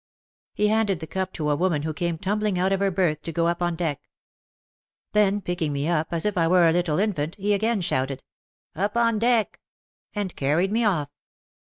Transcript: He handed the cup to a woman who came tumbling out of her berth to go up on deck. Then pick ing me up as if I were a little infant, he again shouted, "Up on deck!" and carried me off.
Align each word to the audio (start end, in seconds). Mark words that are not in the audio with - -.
He 0.55 0.69
handed 0.69 0.99
the 0.99 1.05
cup 1.05 1.31
to 1.33 1.51
a 1.51 1.55
woman 1.55 1.83
who 1.83 1.93
came 1.93 2.17
tumbling 2.17 2.57
out 2.57 2.71
of 2.71 2.79
her 2.79 2.89
berth 2.89 3.21
to 3.21 3.31
go 3.31 3.45
up 3.45 3.61
on 3.61 3.75
deck. 3.75 4.01
Then 5.11 5.41
pick 5.41 5.61
ing 5.61 5.73
me 5.73 5.87
up 5.87 6.07
as 6.09 6.25
if 6.25 6.39
I 6.39 6.47
were 6.47 6.67
a 6.67 6.71
little 6.73 6.97
infant, 6.97 7.35
he 7.35 7.53
again 7.53 7.81
shouted, 7.81 8.23
"Up 8.75 8.97
on 8.97 9.19
deck!" 9.19 9.59
and 10.15 10.35
carried 10.35 10.71
me 10.71 10.83
off. 10.83 11.09